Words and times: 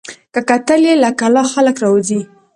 که 0.33 0.39
کتل 0.49 0.79
یې 0.87 0.95
له 1.03 1.09
کلا 1.19 1.43
خلک 1.53 1.75
راوزي 1.83 2.21